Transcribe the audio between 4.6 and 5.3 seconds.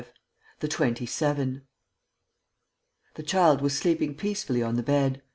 on the bed.